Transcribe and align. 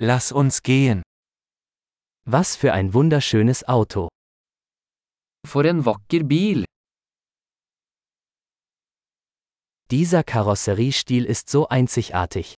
Lass 0.00 0.30
uns 0.30 0.62
gehen. 0.62 1.02
Was 2.24 2.54
für 2.54 2.72
ein 2.72 2.94
wunderschönes 2.94 3.66
Auto. 3.66 4.08
For 5.44 5.64
en 5.64 5.84
vakker 5.84 6.22
bil. 6.22 6.64
Dieser 9.90 10.22
Karosseriestil 10.22 11.24
ist 11.24 11.48
so 11.48 11.66
einzigartig. 11.66 12.54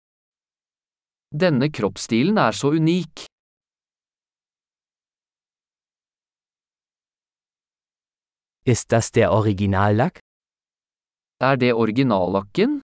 Denne 1.32 1.72
kroppsstilen 1.72 2.36
er 2.36 2.52
så 2.52 2.72
unik. 2.72 3.26
Ist 8.66 8.92
das 8.92 9.12
der 9.12 9.32
Originallack? 9.32 10.20
Er 11.40 11.56
det 11.56 11.74
originallakken? 11.74 12.82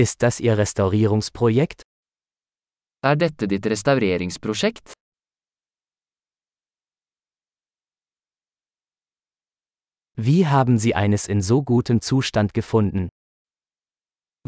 Ist 0.00 0.22
das 0.22 0.40
Ihr 0.40 0.56
Restaurierungsprojekt? 0.56 1.82
Er 3.02 3.16
dette 3.16 3.46
ditt 3.46 3.66
restaureringsprosjekt? 3.66 4.94
Wie 10.16 10.46
haben 10.46 10.78
Sie 10.78 10.94
eines 10.94 11.28
in 11.28 11.42
so 11.42 11.62
gutem 11.62 12.00
Zustand 12.00 12.54
gefunden? 12.54 13.10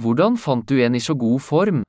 Hvordan 0.01 0.39
fant 0.39 0.71
du 0.71 0.83
en 0.83 0.95
i 0.95 1.01
så 1.01 1.15
god 1.15 1.43
form? 1.43 1.83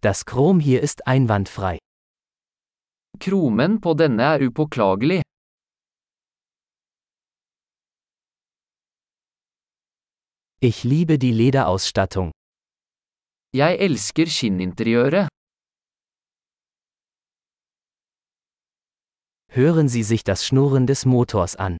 Das 0.00 0.24
Chrom 0.24 0.58
hier 0.58 0.80
ist 0.80 1.06
einwandfrei. 1.06 1.76
Kromen 3.20 3.80
på 3.80 3.92
denne 3.94 4.22
er 4.22 4.40
upåklagelig. 4.48 5.22
Ich 10.64 10.84
liebe 10.84 11.18
die 11.18 11.32
Lederausstattung. 11.32 12.30
Jeg 13.52 13.80
elsker 13.80 14.26
skinninteriøret. 14.26 15.26
Hören 19.50 19.88
Sie 19.88 20.04
sich 20.04 20.22
das 20.22 20.46
Schnurren 20.46 20.86
des 20.86 21.04
Motors 21.04 21.56
an. 21.56 21.78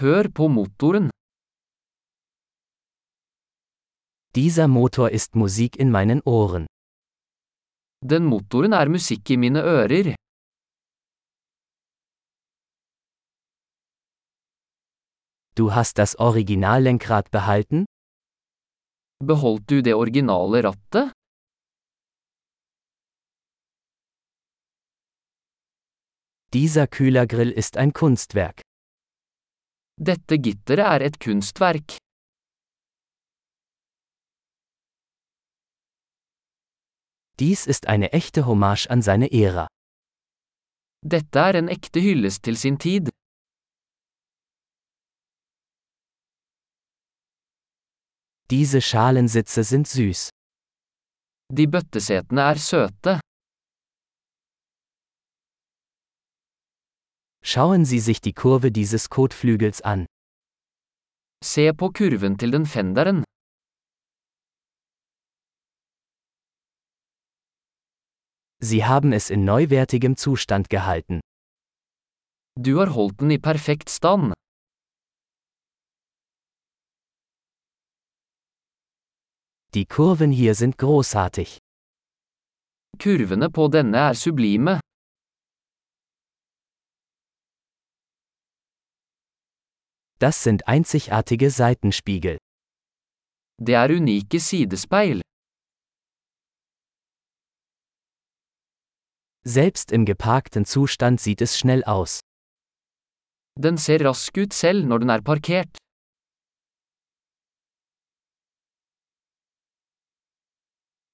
Hør 0.00 0.28
på 0.28 0.48
motoren. 0.48 1.08
Dieser 4.36 4.68
Motor 4.68 5.08
ist 5.08 5.34
Musik 5.34 5.76
in 5.76 5.90
meinen 5.90 6.20
Ohren. 6.26 6.66
Den 8.04 8.26
motoren 8.26 8.74
er 8.74 8.88
musikk 8.90 9.30
i 9.30 9.36
mine 9.36 9.62
ører. 9.62 10.14
Du 15.56 15.74
hast 15.74 15.98
das 15.98 16.16
Originallenkrad 16.16 17.30
behalten? 17.30 17.84
Beholdt 19.22 19.70
du 19.70 19.82
det 19.82 19.94
originale 19.94 20.62
rattet? 20.64 21.12
Dieser 26.52 26.86
Kühlergrill 26.86 27.50
ist 27.50 27.76
ein 27.76 27.92
Kunstwerk. 27.92 28.60
Dette 30.00 30.38
gitteret 30.38 30.86
er 30.86 31.00
et 31.02 31.20
kunstverk. 31.20 31.98
Dies 37.38 37.66
ist 37.66 37.86
eine 37.86 38.12
echte 38.12 38.46
Hommage 38.46 38.88
an 38.90 39.02
seine 39.02 39.30
Ära. 39.32 39.66
Dette 41.02 41.38
er 41.38 41.54
en 41.54 41.68
ekte 41.68 42.00
hyllest 42.00 42.42
til 42.42 42.56
sin 42.56 42.78
tid. 42.78 43.10
Diese 48.50 48.80
Schalensitze 48.80 49.62
sind 49.62 49.86
süß. 49.86 50.30
De 51.52 51.66
bøttesetene 51.66 52.40
er 52.40 52.58
søte. 52.58 53.20
Schauen 57.44 57.84
Sie 57.84 58.00
sich 58.00 58.20
die 58.20 58.32
Kurve 58.32 58.72
dieses 58.72 59.08
Kotflügels 59.08 59.80
an. 59.82 60.06
Se 61.44 61.72
på 61.72 61.90
kurven 61.90 62.36
til 62.38 62.50
den 62.50 62.66
fenderen. 62.66 63.24
Sie 68.62 68.84
haben 68.84 69.12
es 69.12 69.30
in 69.30 69.44
neuwertigem 69.44 70.16
Zustand 70.16 70.68
gehalten. 70.68 71.20
Du 72.58 72.80
har 72.80 72.94
holdt 72.94 73.20
den 73.20 73.30
i 73.30 73.38
perfekt 73.38 73.88
stand. 73.90 74.34
Die 79.72 79.86
Kurven 79.86 80.32
hier 80.32 80.56
sind 80.56 80.78
großartig. 80.78 81.58
Kurvene 82.98 83.48
på 83.50 83.68
denne 83.68 83.96
er 83.96 84.14
sublime. 84.16 84.80
Das 90.18 90.42
sind 90.42 90.66
einzigartige 90.66 91.50
Seitenspiegel. 91.50 92.38
Det 93.62 93.74
er 93.74 93.90
unike 93.90 94.40
sidespeil. 94.40 95.22
Selbst 99.44 99.92
im 99.92 100.04
geparkten 100.04 100.64
Zustand 100.64 101.20
sieht 101.20 101.40
es 101.40 101.56
schnell 101.58 101.84
aus. 101.84 102.20
Den 103.56 103.76
ser 103.78 104.04
rask 104.04 104.36
ut 104.36 104.52
selv 104.52 104.84
når 104.84 104.98
den 104.98 105.10
er 105.10 105.22
parkert. 105.22 105.79